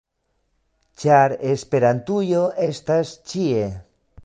[1.03, 3.71] -ĉar Esperantujo estas ĉie!